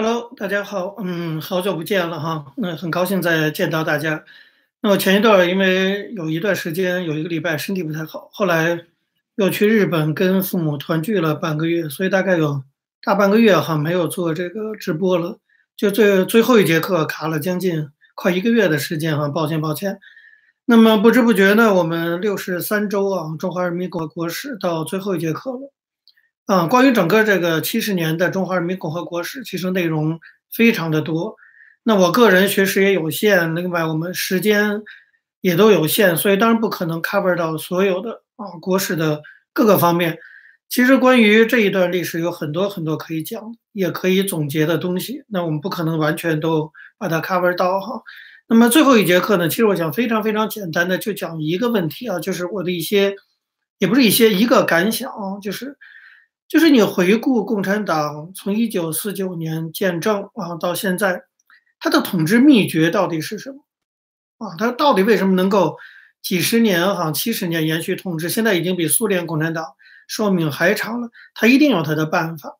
[0.00, 4.24] Hello，大家好，嗯，好久不见了哈，那很高兴再见到大家。
[4.80, 8.86] 那我前一段因为有一段时间有一个礼拜身体不太好，后来
[9.34, 12.62] 又去日本跟父母团聚了半个月，所以大概有
[13.02, 15.40] 大半个月哈没有做这个直播了，
[15.76, 19.98] 就最最后一节课卡了将近快一个月的时间哈，抱歉抱歉。
[20.66, 25.72] 那么不知不觉呢，我们六十三周啊，中华人民共和国史到最后一节课了。
[26.48, 30.18] 啊，关于整个这个七十年的中华人民共和国史，其实内容
[30.50, 31.36] 非常的多。
[31.82, 34.80] 那我个人学识也有限，另外我们时间
[35.42, 39.20] 也都有限，所以当然不可能 cover 到所有的啊国史的
[39.52, 40.16] 各个方面。
[40.70, 45.24] 其实关于这一段历史有很多很多可以讲，也可以总结的东西。
[45.28, 48.00] 那我们不可能完全都把它 cover 到哈。
[48.48, 53.14] 那么最后一节课呢，其实我想非常非常简单的就讲一个问题啊，就是我的一些，
[53.76, 55.76] 也不是一些一个感想，就是。
[56.48, 61.22] 就是你回顾共产党从一九四九年建政啊到现在，
[61.78, 63.58] 它的统治秘诀到底是什么？
[64.38, 65.76] 啊，它到底为什么能够
[66.22, 68.30] 几十年哈七十年延续统治？
[68.30, 69.66] 现在已经比苏联共产党
[70.06, 72.56] 寿命还长了，它一定有它的办法。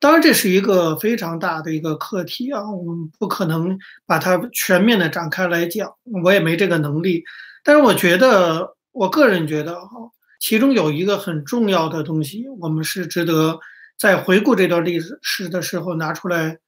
[0.00, 7.22] 当然，这是一个非常大的一个课题啊，我们不可能把它全面的展开来讲，我也没这个能力。
[7.62, 10.10] 但是我觉得，我个人觉得哈。
[10.44, 13.58] 其中有一个很重要的东西，我们是值得
[13.98, 16.58] 在回顾这段历史的时候拿出来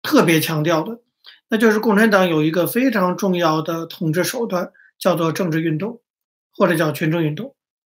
[0.00, 1.02] 特别强调的，
[1.50, 6.00] 那就是共产党有一个非常重要的统治手段，叫做政治运动，
[6.56, 7.54] 或者叫群众运动。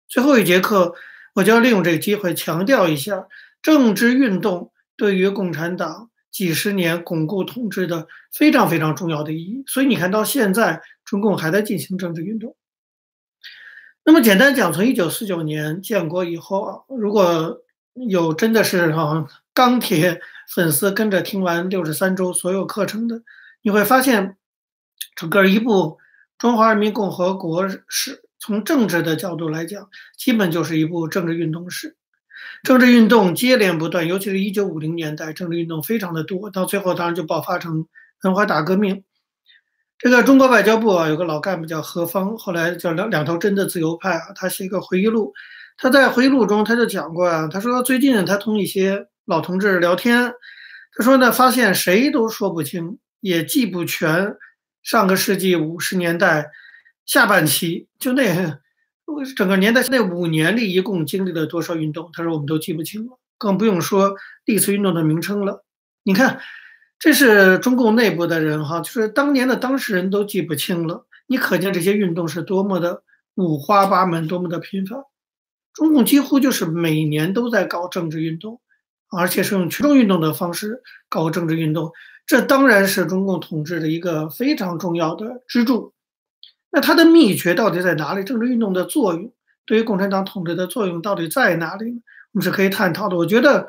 [0.08, 0.94] 最后一节课，
[1.34, 3.26] 我就要利用这个机会强调一下
[3.60, 9.62] 政治运动对于共产党几十年巩固统治的非常非常重要的意义。
[9.66, 12.56] 所以你看到现在，中共还在进行政治运动。
[14.06, 17.58] 那么简单讲，从一九四九年建国以后啊，如果
[17.94, 20.20] 有真的是哈钢铁
[20.54, 23.22] 粉丝跟着听完六十三周所有课程的，
[23.62, 24.36] 你会发现，
[25.16, 25.96] 整个一部
[26.36, 31.96] 中华人民共和国史，从政治的角度来讲，基本就是一部政治运动史。
[32.62, 37.86] 政治运动接连不断，尤其是一九五零年代，政治运动非常的多，到最后当然就爆发成
[38.22, 39.02] 文化大革命。
[40.04, 45.32] 这个中国外交部啊，有个老干部叫何方，后来叫两两头针的自由派啊，他写一个回忆录。
[45.78, 50.30] 他在回忆录中他就讲过啊，他说最近他同一些老同志聊天，
[50.94, 54.36] 他说呢，发现谁都说不清，也记不全
[54.82, 56.50] 上个世纪五十年代
[57.06, 58.58] 下半期就那
[59.34, 65.64] 整个年代那五年里一共经历了多少运动，他说我们都记不清了，更不用说历次运动的名称了。
[66.02, 66.40] 你看。
[66.98, 71.06] 这是中共内部的人哈，就是当年的当事人都记不清了。
[71.26, 73.02] 你可见这些运动是多么的
[73.34, 75.00] 五花八门，多么的频繁。
[75.74, 78.60] 中共几乎就是每年都在搞政治运动，
[79.10, 81.92] 而且是用群众运动的方式搞政治运动。
[82.26, 85.92] 这当然是中共统治的一个非常重要的支柱。
[86.70, 88.24] 那它的秘诀到底在哪里？
[88.24, 89.30] 政治运动的作用
[89.66, 92.02] 对于共产党统治的作用到底在哪里？
[92.32, 93.16] 我们是可以探讨的。
[93.16, 93.68] 我觉得。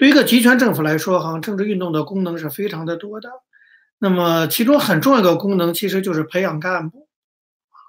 [0.00, 3.28] 对于一个集权政府来说，哈，政治运动的功能是非常的多的。
[3.98, 7.06] 那么，其中很重要的功能其实就是培养干部，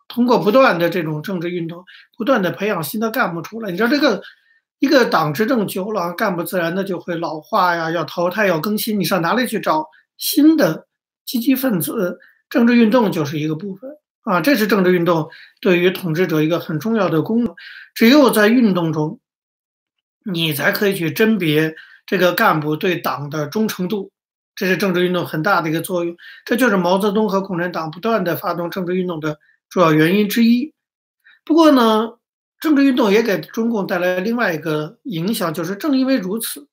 [0.10, 1.86] 通过不断的这种政治运动，
[2.18, 3.72] 不断的培养新的干部出来。
[3.72, 4.22] 你知道，这个
[4.80, 9.00] 一个党执政久了，干部自然的就会老化呀，要淘汰，要更新。
[9.00, 10.88] 你上哪里去找新的
[11.24, 12.20] 积极分子？
[12.50, 13.90] 政治运动就是一个部分
[14.24, 15.30] 啊，这是政治运动
[15.62, 17.56] 对于统治者一个很重要的功能。
[17.96, 19.22] 只有在运动中，
[20.30, 21.74] 你才可以去甄别。
[22.12, 24.12] 这个干部对党的忠诚度，
[24.54, 26.14] 这是政治运动很大的一个作用。
[26.44, 29.40] 这就是毛泽东和共产党不断的发动政治运动的
[29.70, 30.74] 主要原因之一。
[31.46, 32.10] 不过呢，
[32.60, 36.68] 政治运动也给中共带来另外一个影响，就是正因为如此，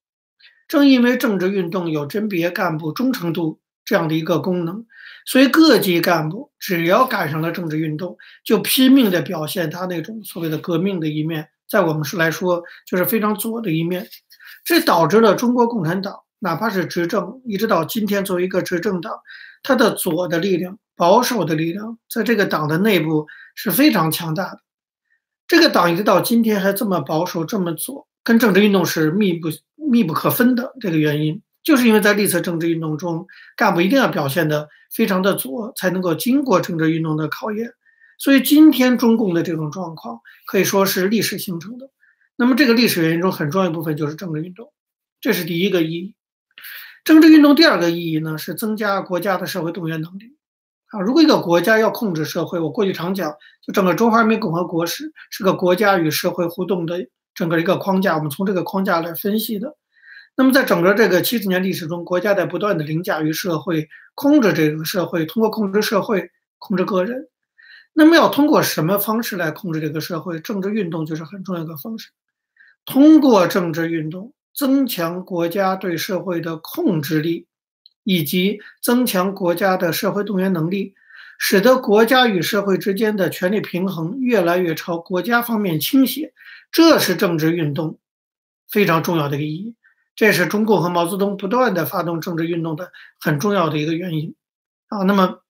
[0.67, 4.85] 正因为政治运动有甄别干部忠诚度这样的一个功能，
[5.25, 14.09] 所以各级干部只要赶上了政治运动，就拼命的表现他那种所谓的革命的一面，在我们是来说就是非常左的一面。
[14.65, 19.21] 这导致了中国共产党，哪怕是执政，一直到今天作为一个执政党，
[19.63, 24.61] 它的左的力量、保守的力量，在这个党的内部是非常强大的。
[25.47, 30.75] 这个党一直到今天还这么保守、这么左，跟政治运动是密不密不可分的。
[30.81, 33.27] 这个原因，就是因为在历次政治运动中，
[33.57, 37.73] 干部一定要表现的非常的左，才能够经过政治运动的考验。
[38.19, 41.89] 所以，今天中共的这种状况可以说是历史形成的。
[42.41, 44.73] 那么，这个历史原因中很重要一部分就是政治运动，
[45.21, 46.15] 这是第一个意义。
[47.03, 50.37] 政治运动第二个意义呢，是增加国家的社会动员能力。
[50.91, 59.77] 啊，如果一个国家要控制社会，我过去常讲，就整个中华人民共和国是是个国家与社会互动的整个一个框架，我们从这个框架来分析的。
[60.37, 67.29] 那么在整个这个七十年历史中，国家在不断的凌驾于社会，控制这个社会，通过控制社会控制个人。
[67.95, 70.39] 那么要通过什么方式来控制这个社会？
[70.39, 72.11] 政治运动就是很重要的方式。
[72.91, 77.47] 通过政治运动增强国家对社会的控制力，
[78.03, 80.95] 以及增强国家的社会动员能力。
[81.37, 86.33] 使得国家与社会之间的权力平衡越来越朝国家方面倾斜，
[86.73, 87.99] 这是政治运动
[88.71, 89.77] 非常重要的一个意义。
[90.17, 92.91] 这是中共和毛泽东不断的发动政治运动的
[93.21, 94.35] 很重要的一个原因
[94.89, 95.03] 啊。
[95.03, 95.43] 那么，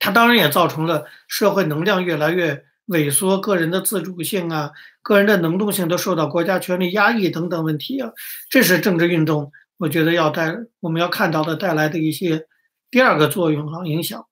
[0.00, 8.10] 它当然也造成了社会能量越来越萎缩，个人的自主性啊，个人的能动性都受到国家权力压抑等等问题啊。
[8.48, 12.46] 这是政治运动，我觉得要带我们要看到的带来的一些
[12.90, 14.26] 第二个作用和影响。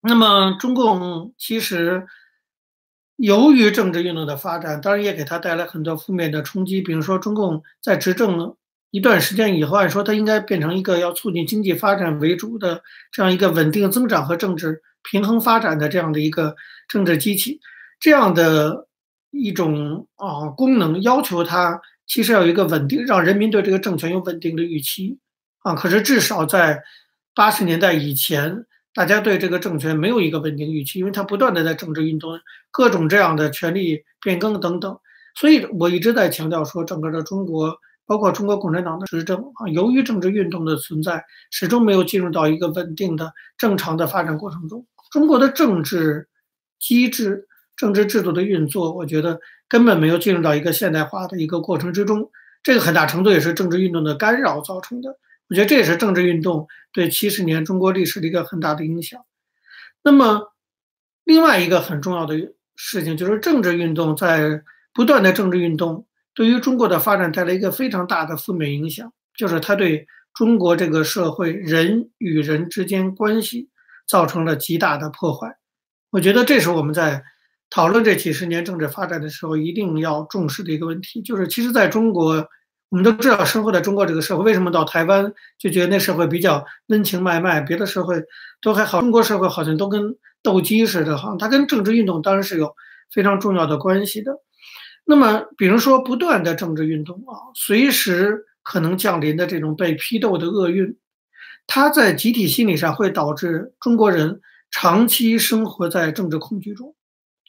[0.00, 2.06] 那么，中共其实
[3.16, 6.80] 由于政治运动的发展，当然也给他带来很多负面的冲击。
[6.80, 8.56] 比如说，中共在执政
[8.90, 12.80] 一段时间以后，按说它应该变成一个要促进经济发展为主的
[13.12, 16.54] 这样一个稳定增长和政治平衡发展的这样的一个
[16.88, 17.60] 政治机器，
[18.00, 18.87] 这样的
[19.30, 25.18] 一种啊功能，要求它其实要有一个稳定，让人民对这个政权有稳定的预期
[25.60, 25.74] 啊。
[25.74, 26.82] 可是至少在
[27.34, 28.64] 八十年代以前。
[28.94, 32.40] 大家对这个政权没有一个稳定预期，因为它不断的在政治运动、
[32.72, 34.98] 各种这样的权力变更等等，
[35.36, 41.22] 所以我一直在强调说，整个的中国，包括中国共产党的执政啊，由于政治运动的存在，
[41.52, 44.84] 始终没有进入到一个稳定的、正常的发展过程中。
[45.12, 46.26] 中国的政治
[46.80, 47.46] 机制、
[47.78, 52.30] 政治制度的运作，我觉得根本没有进入到一个现代化的一个过程之中。
[52.62, 55.16] 这个很大程度也是政治运动的干扰造成的。
[55.48, 59.24] 我觉得这也是政治运动对七十年中国历史的一个很大的影响。
[60.02, 60.52] 那么，
[61.24, 66.04] 另外一个很重要的事情就是政治运动在不断的政治运动
[66.34, 73.68] 对于中国的发展带来一个非常大的负面影响，就是它对中国这个社会人与人之间关系
[74.06, 75.56] 造成了极大的破坏。
[76.10, 77.22] 我觉得这是我们在
[77.70, 82.48] 讨论这几十年政治发展的时候一定要重视的一个问题，就是其实在中国。
[82.90, 88.18] 我们都知道，生活在中国这个社会，为什么到台湾就觉得那社会比较温情脉脉，别的社会
[88.62, 91.36] 都还好，中国社会好像都跟斗鸡似的哈。
[91.38, 92.74] 它跟政治运动当然是有
[93.12, 94.32] 非常重要的关系的。
[95.04, 100.96] 那么，比如说不断的政治运动啊，随时可能降临的这种被批斗的厄运，
[101.66, 104.40] 它在集体心理上会导致中国人
[104.70, 106.94] 长期生活在政治恐惧中。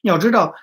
[0.03, 0.55] 要知道，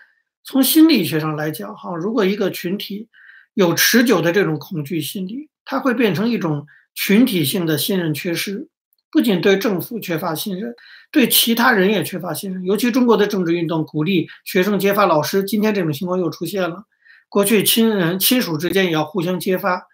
[0.45, 3.09] 从心理学上来讲哈，如果一个群体，
[3.55, 8.69] 有持久的这种恐惧心理，它会变成一种群体性的信任缺失，
[9.11, 10.75] 不仅对政府缺乏信任，
[11.11, 12.65] 对其他人也缺乏信任。
[12.65, 16.85] 尤其中国的政治运动鼓励学生揭发老师，今天这种情况又出现了。
[17.29, 19.87] 过去亲人亲属之间也要互相揭发，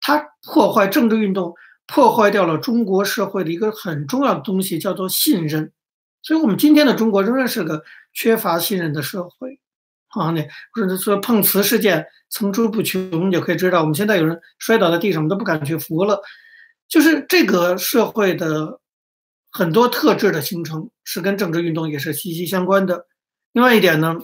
[0.00, 1.54] 它破坏政治运动，
[1.86, 5.72] 破坏掉了中国社会的一个很重要的东西，叫做信任。
[6.22, 7.82] 所以，我们今天的中国仍然是个
[8.16, 9.60] 缺乏信任的社会。
[10.08, 16.22] 啊，那或者说碰瓷事件层出不穷，你就可以知道，我们现在有人摔倒在地上，我们都不敢去扶了。
[16.88, 18.80] 就是这个社会的
[19.50, 23.06] 很多特质的形成，是跟政治运动也是息息相关的。
[23.52, 24.16] 另外一点呢，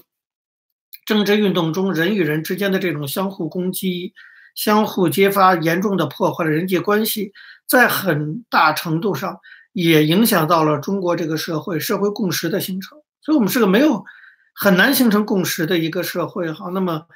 [1.04, 4.14] 政治运动中人与人之间的这种相互攻击、
[4.54, 7.32] 相互揭发，严重的破坏了人际关系，
[7.67, 9.38] 在很大程度上
[9.72, 12.98] 也影响到了中国这个社会社会共识的形成。
[13.22, 14.05] 所以，我们是个没有。
[14.55, 16.69] 很难形成共识的一个社会，哈。
[16.74, 17.06] 那么，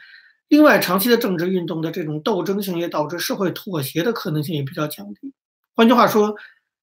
[0.48, 5.34] 另外，长期的政治运动的这种斗争性也导致社会妥协的可能性也比较降低。
[5.74, 6.34] 换句话说，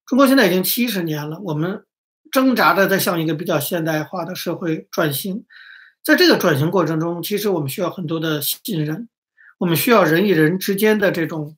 [0.06, 1.84] 中国现在已经七十年了，我们
[2.32, 5.44] 挣扎着在向一个比较现代化的社会转型。
[6.03, 9.10] 在这个转型过程中，其实我们需要很多的信任，
[9.58, 11.58] 我们需要人与人之间的这种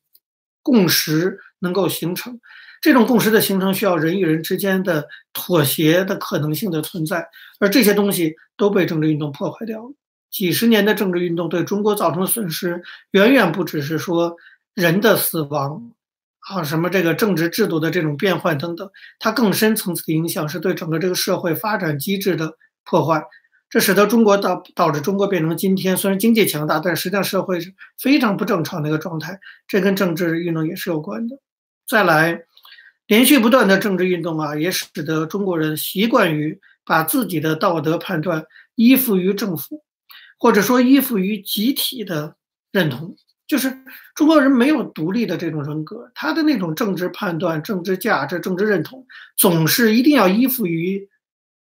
[0.64, 2.40] 共识能够形成。
[2.86, 7.28] 这种共识的形成需要人与人之间的妥协的可能性的存在，
[7.60, 9.92] 而这些东西都被政治运动破坏掉了。
[10.30, 14.36] 几十年的政治运动对中国造成的损失，远远不只是说
[14.76, 15.94] 人的死亡
[16.42, 18.88] 啊，什么这个政治制度的这种变换等等，
[19.18, 23.20] 它更深层次的影响是对整个这个社会发展机制的破坏。
[23.68, 29.40] 这使得中国导导致中国变成今天虽然经济强大，但实际上社会是非常不正常的一个状态。
[29.68, 31.40] 这跟政治运动也是有关的。
[31.88, 32.44] 再来。
[33.08, 38.46] 连续不断的政治运动啊，也使得中国人习惯于把自己的道德判断
[38.76, 39.84] 依附于政府，
[40.40, 42.36] 或者说依附于集体的
[42.72, 43.16] 认同。
[43.48, 43.72] 就是
[44.16, 49.06] 中国人没有独立的这种人格，他的那种政治判断、政治价值、政治认同，
[49.38, 51.08] 总是一定要依附于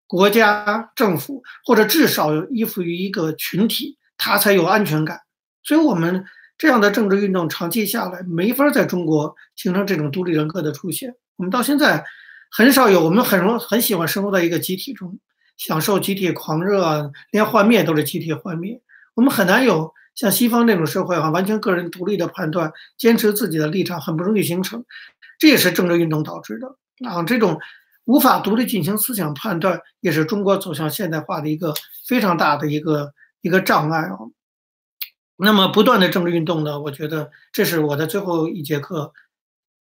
[0.06, 5.20] 国家、政府，或者至少依附于一个群体，他才有安全感。
[5.62, 6.24] 所以，我们
[6.56, 11.14] 这样的政治运动长期下来，没法在中国形成这种独立人格的出现。
[11.36, 12.04] 我们到现在
[12.50, 15.18] 很少有，我们很容很喜欢生活在一个集体中，
[15.56, 18.80] 享受集体狂热啊，连幻灭都是集体幻灭。
[19.14, 24.84] 我们很难有像西方那种社会啊，完全个人独立的判断，坚持自己的立场，很不容易形成。
[25.38, 26.76] 这也是政治运动导致的
[27.08, 27.58] 啊，这种
[28.04, 31.74] 无法独立进行思想判断，也是中国走向现代化的一个
[32.06, 34.18] 非常大的一个一个障碍啊。
[35.36, 36.80] 那么，不断的政治运动呢？
[36.80, 39.12] 我觉得这是我的最后一节课，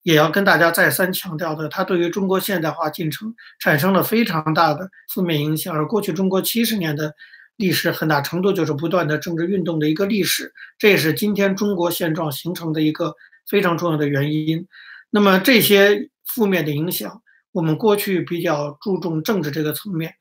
[0.03, 1.69] 也要跟大家再三强调的。
[1.69, 5.75] 它对于中国现代化进程产生了非常大的负面影响。
[5.75, 7.15] 而过去中国七十年的
[7.57, 10.53] 历史，很大程度就是不断的政治运动的一个历史。
[10.79, 13.15] 这也是今天中国现状形成的一个
[13.49, 14.67] 非常重要的原因。
[15.11, 17.21] 那么这些负面的影响，
[17.53, 20.15] 我们过去比较注重政治这个层面。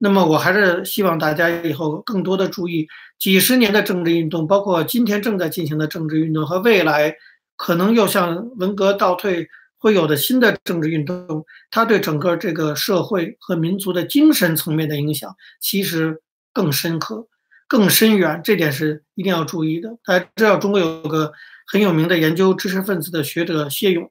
[0.00, 2.86] 那么，我还是希望大家以后更多的注意
[3.18, 7.12] 几十年的政治运动，包括今天正在进行的政治运动和未来
[7.58, 16.22] 可能又像文革倒退会有的新的政治运动，它对整个这个社会和民族的精神层面的影响，其实
[16.52, 17.26] 更深刻、
[17.66, 18.40] 更深远。
[18.42, 19.98] 这点是一定要注意的。
[20.04, 21.32] 大家知道，中国有个
[21.66, 24.10] 很有名的研究知识分子的学者谢勇，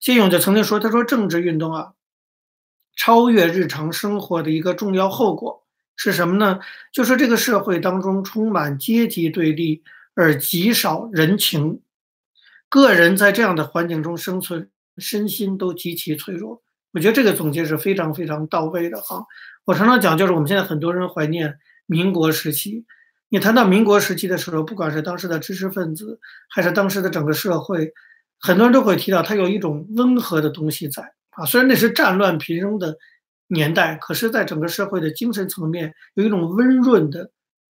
[0.00, 1.92] 谢勇就曾经说：“他说政治运动啊。”
[2.96, 5.64] 超越日常生活的一个重要后果
[5.96, 6.60] 是什么呢？
[6.92, 9.82] 就是这个社会当中充满阶级对立，
[10.14, 11.80] 而极少人情。
[12.70, 16.62] 个人在这样的环境中生存，身心都极其脆弱。
[16.92, 19.26] 我觉得这个总结是非常非常到位的啊！
[19.64, 22.86] 我常常讲，就是我们现在很多人怀念民国时期。
[23.28, 27.92] 你谈到民国时期的时候，不管是当时的知识分子，还是当时的整个社会，
[28.40, 31.02] 很多人都会提到它有一种温和的东西在。
[31.30, 32.96] 啊，虽然那是战乱频仍的
[33.46, 37.30] 年代，可是，在整个社会的精神层面有一种温润的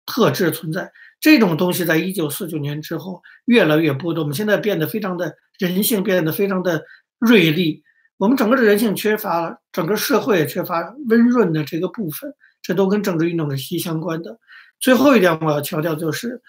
[0.06, 0.92] 特质存在。
[1.26, 4.26] 这种东西在一九四九年之后越来越波动。
[4.26, 6.84] 我们现在变得非常的人性，变得非常的
[7.18, 7.82] 锐利。
[8.18, 14.38] 我们整个的人性缺乏，整个社会也缺乏温润的这个部分，这都跟政治运动是息息相关的。
[14.80, 16.44] 最后一点，我要强调就是。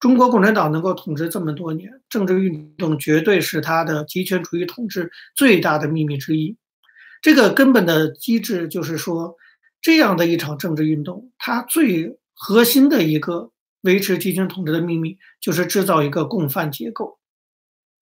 [0.00, 6.56] 中国共产党能够统治这么多年，政治运动绝对是它的极权主义统治最大的秘密之一。
[7.20, 9.34] 这个根本的机制就是说，
[9.82, 13.50] 这样的一场政治运动，它最核心的一个
[13.84, 17.18] 维持集权统治的秘密，就是制造一个共犯结构，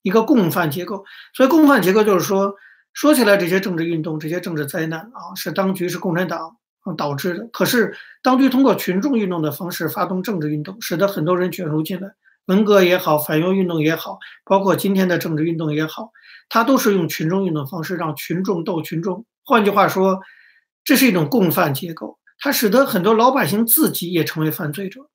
[0.03, 1.05] 一个共犯结构。
[1.35, 2.55] 所以，共犯结构就是说，
[2.93, 6.57] 说起来这些政治运动、这些政治灾难啊，是当局是共产党。
[6.97, 7.47] 导致的。
[7.53, 12.11] 可是，当局通过群众运动的方式发动政治运动，使得很多人卷入进来。
[12.47, 16.11] 文革也好，反右运动也好，包括今天的政治运动也好，
[16.49, 19.25] 它都是用群众运动方式让群众斗群众。
[19.45, 20.19] 换句话说，
[20.83, 25.09] 这是一种共犯结构，它使得很多老百姓自己也成为犯罪者。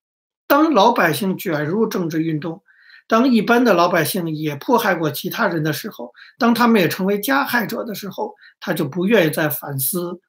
[0.48, 2.64] 当老百姓卷入政治运动，
[3.08, 10.22] 当一般的老百姓也迫害过其他人的时候，当他们也成为加害者的时候，他就不愿意再反思。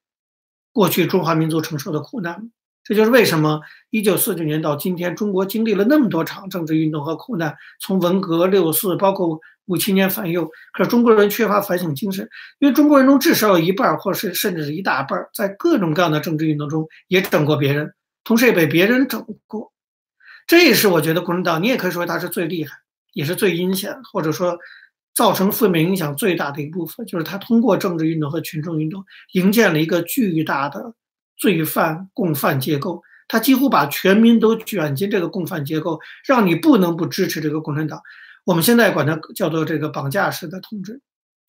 [0.72, 2.50] 过去中华民族承受的苦难，
[2.84, 3.60] 这就是为什么
[3.90, 10.48] 一九四九年到今天，中国经历了那么多场政治运动和苦难，从文革、六四，包括五七年反右。
[10.72, 12.28] 可是中国人缺乏反省精神，
[12.60, 19.72] 因为中国人中至少有一半，或是甚至是一大半，在各种各样的政治运动中也整过别人，同时也被别人整过。
[20.48, 22.76] 这也是我觉得共产党，你也可以说他是最厉害，
[23.12, 24.58] 也是最阴险，或者说。
[25.14, 30.94] 造成负面影响最大的一部分，就是他通过政治运动和群众运动，营建了一个巨大的
[31.36, 33.02] 罪犯共犯结构。
[33.26, 38.00] 他几乎把全民都卷进这个共犯结构，让你不能不支持这个共产党。
[38.44, 41.00] 我们现在管它叫做这个绑架式的统治，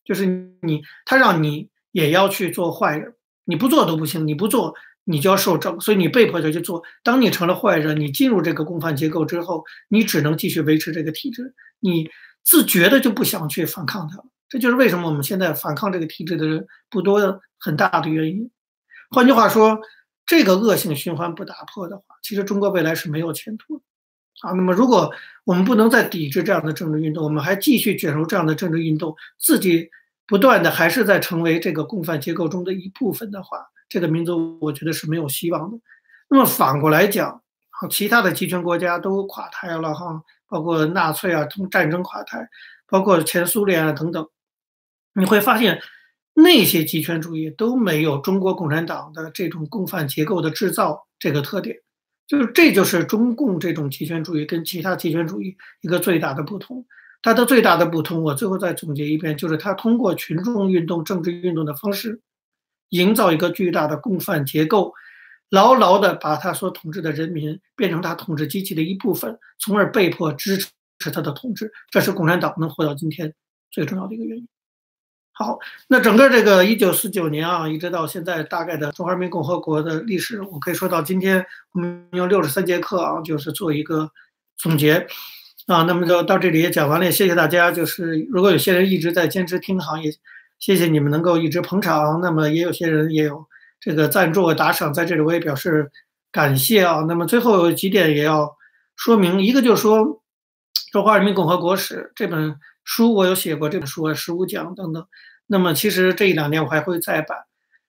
[0.04, 0.26] 就是
[0.62, 3.14] 你他让你也要去做坏人，
[3.44, 4.74] 你不做都不行，你不做
[5.10, 6.82] 你就要受整，所以你被迫就去做。
[7.02, 12.08] 当你成了坏人，你进入这个共犯结构之后，你只能继续维持这个体制，你。
[12.42, 18.50] 自觉的就不想去反抗它了，这就是为什么我们现在反抗这个体制的人不多很大的原因。
[19.10, 19.78] 换句话说，
[20.24, 23.82] 这个恶性循环不打破的话，其实中国未来是没有前途的
[24.40, 24.52] 啊。
[24.52, 25.12] 那么，如果
[25.44, 29.90] 我们不能再抵制这样的政治运动，我们还继续卷入这样的政治运动，自己
[30.26, 35.76] 不断的还是在成为这个共犯结构中的一部分的话，这个民族我觉得是没有希望的。
[36.30, 37.42] 那么反过来讲，
[37.90, 40.22] 其他的集权国家都垮台了哈。
[40.48, 42.48] 包括纳粹啊，从战争垮台，
[42.88, 44.26] 包括前苏联啊等等，
[45.14, 45.80] 你会发现
[46.34, 51.76] 那些集权主义都没有中国共产党的这种共犯结构的制造这个特点，
[52.26, 56.84] 就是这就是中共这种集权主义跟其他集权主义一个最大的不同。
[57.22, 62.20] 它的最大的不同，我最后再总结一遍，就是它通过群众运动、政治运动的方式，
[62.90, 64.92] 营造一个巨大的共犯结构。
[65.48, 73.34] 牢牢地把他所统治的人民变成他统治机器的一部分，从而被迫支持他的统治，这是共产党能活到今天
[73.72, 74.46] 最重要的一个原因。
[75.32, 84.08] 好，那整个这个一九四九年啊，一直到现在，大概的中华人民共和国的历史，我可以说到今天，我们用六十三节课啊，就是做一个
[84.56, 85.04] 总结
[85.66, 85.82] 啊。
[85.82, 87.72] 那么就到这里也讲完了，谢谢大家。
[87.72, 90.12] 就是如果有些人一直在坚持听行，业
[90.60, 92.20] 谢谢你们能够一直捧场。
[92.20, 93.44] 那么也有些人也有
[93.80, 95.90] 这个赞助打赏，在这里我也表示
[96.30, 97.04] 感谢啊。
[97.08, 98.56] 那么最后有几点也要
[98.94, 100.00] 说明，一个就是说
[100.92, 105.04] 《中华人民共和国史》这本书，我有写过这本书啊，十五讲等等。
[105.46, 107.38] 那么其实这一两年我还会再版，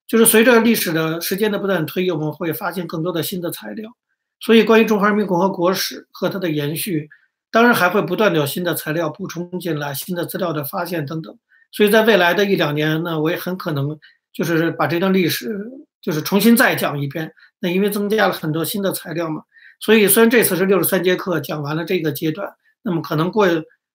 [0.07, 3.91] 就是随着历史的时间的不断推移，我们会发现更多的新的材料。
[4.39, 7.09] 所以关于中华人民共和国史和它的延续，
[7.51, 11.37] 当然还会不断的有新的材料补充进来，新的资料的发现等等。
[11.71, 13.97] 所以在未来的一两年呢，我也很可能
[14.33, 15.57] 就是把这段历史
[16.01, 17.33] 就是重新再讲一遍。
[17.59, 19.43] 那因为增加了很多新的材料嘛，
[19.79, 23.47] 所以虽然这次是六十三节课讲完了这个阶段，那么可能过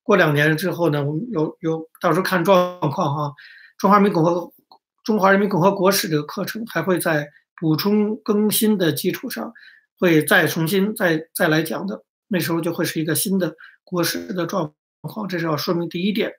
[0.02, 3.34] 过两年之后呢，我们有有到时候看状况哈。
[3.78, 4.52] 中华人民共和
[5.04, 7.28] 中华人民共和国史这个课程还会在
[7.60, 9.52] 补充更新的基础上，
[9.98, 12.02] 会再重新再再来讲的。
[12.28, 13.54] 那时候就会是一个新的
[13.84, 16.32] 国史的状况，这是要说明第一点。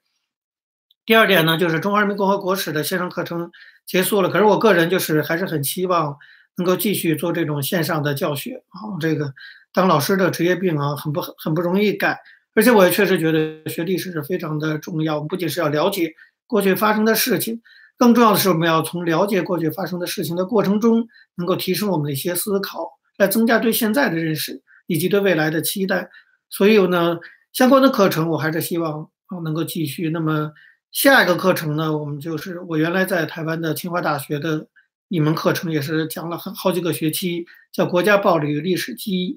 [1.08, 3.50] 第二点呢，就是中华人民共和国史的线上课程
[3.86, 6.18] 结束了，可是我个人就是还是很希望
[6.58, 9.00] 能够继续做这种线上的教学啊。
[9.00, 9.34] 这个
[9.72, 12.20] 当老师的职业病啊，很不很不容易改，
[12.56, 16.14] 而且我也确实觉得学历史是非常的重要，不仅是要了解。
[16.46, 17.62] 过去发生的事情，
[17.98, 22.86] 更重要的是，我们要从了解过去发生的事情的过程中，能够提升我们的一些思考，
[23.18, 26.10] 来增加对现在的认识以及对未来的期待。
[26.50, 27.18] 所以呢，
[27.54, 30.10] 相关的课程我还是希望啊能够继续。
[30.10, 30.52] 那么
[30.92, 34.68] 下一个课程呢，我们就是我原来在台湾的清华大学的
[35.10, 39.34] 一门课程，也是讲了很好几个学期，叫《国家暴力与历史记忆》。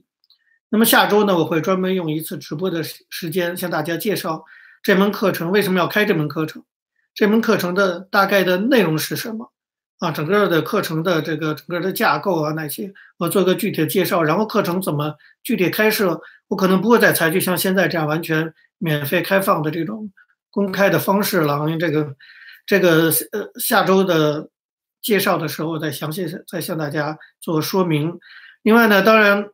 [0.70, 4.44] 那么下周呢，我会专门用一次直播的时时间向大家介绍
[4.82, 6.64] 这门课程为什么要开这门课程。
[7.12, 9.52] 这门课程的大概的内容是什么？
[9.98, 14.22] 啊，整个的课程的这个整个的架构啊，那些我做个具体的介绍。
[14.22, 16.20] 然后课程怎么具体开设？
[16.48, 20.10] 我可能不会再采取像现在这样完全免费开放的这种
[20.50, 21.58] 公开的方式了。
[21.66, 22.14] 因为这个
[22.66, 24.48] 这个呃下周的
[25.00, 28.18] 介绍的时候再详细再向大家做说明。
[28.62, 29.50] 另外呢，当然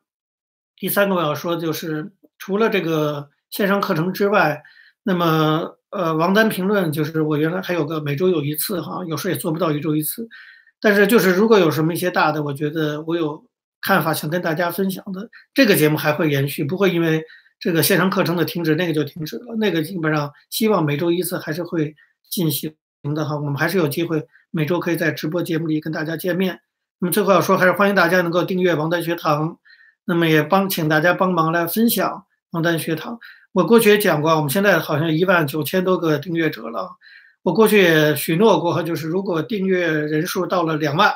[0.76, 4.62] 第三个我要说就是除了这个线上课程之外，
[5.02, 5.74] 那么。
[5.90, 10.28] 呃，王丹评论就是我原来还有个每周有一次哈，有时候也做不到一周一次，
[10.78, 13.42] 但是就是如果有什么一些大的，我觉得我有
[13.80, 17.24] 看法想跟大家分享的，这个节目还会延续，不会因为
[17.58, 21.94] 这个线上课程的停止那个就停止了，那个基本上希望每周一次还是会
[22.28, 22.74] 进行
[23.14, 26.60] 的哈，我们还是有机会每周可以在直播节目里跟大家见面。
[26.98, 29.58] 那么最后要说，还是欢迎大家能够订阅王丹学堂，
[30.04, 33.18] 那么也帮请大家帮忙来分享王丹学堂。
[33.52, 36.90] 我过去也讲过，我们现在好像一万九千多个订阅者了。
[37.42, 41.10] 我过去也许诺过，就是如果订阅人数到了两万，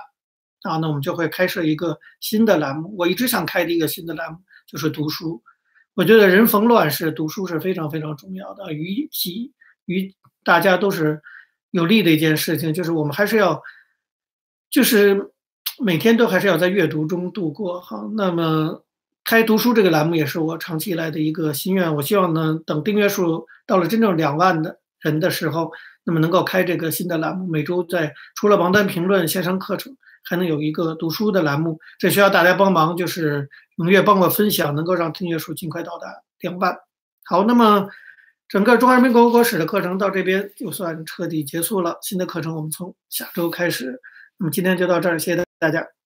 [0.63, 2.95] 啊，那我们就会开设一个新的栏目。
[2.97, 5.43] 我一直想开的一个新的栏目就是读书。
[5.95, 9.53] 我觉得人逢乱世读书是非常非常重要的，于己
[9.87, 11.21] 于大家都是
[11.71, 12.73] 有利的一件事情。
[12.73, 13.63] 就是我们还是要，
[14.71, 15.31] 就是
[15.79, 17.81] 每天都还是要在阅读中度过。
[17.81, 18.85] 哈，那么。
[19.23, 21.95] 开读书这个栏目也是我长期以来的一个心愿。
[21.95, 25.71] 我希望呢，等订阅数到了真正两万的人的时候，
[26.05, 31.79] 那么能够开这个新的栏目，每周在除了王丹评论线上课程，还能有一个读书的栏目。
[31.99, 33.49] 这需要大家帮忙，就是
[33.81, 36.07] 踊跃帮我分享，能够让订阅数尽快到达
[36.41, 36.77] 两万。
[37.25, 37.89] 好，那么
[38.47, 41.99] 整个中华人民共和国史的课程到这边就算彻底结束了。
[42.03, 43.99] 新的课程我们从下周开始。
[44.37, 46.00] 那么今天就到这儿，谢谢大家。